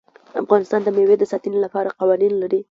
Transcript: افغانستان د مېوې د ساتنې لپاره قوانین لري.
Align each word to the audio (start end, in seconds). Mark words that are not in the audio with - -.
افغانستان 0.41 0.81
د 0.83 0.87
مېوې 0.95 1.15
د 1.19 1.23
ساتنې 1.31 1.59
لپاره 1.65 1.95
قوانین 1.99 2.33
لري. 2.41 2.59